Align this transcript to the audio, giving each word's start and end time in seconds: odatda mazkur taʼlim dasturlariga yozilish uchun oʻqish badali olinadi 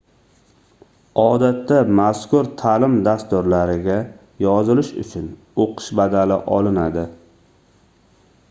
odatda 1.23 1.75
mazkur 1.99 2.49
taʼlim 2.61 2.95
dasturlariga 3.07 3.99
yozilish 4.47 4.91
uchun 5.05 5.29
oʻqish 5.67 5.91
badali 6.01 6.39
olinadi 6.57 7.05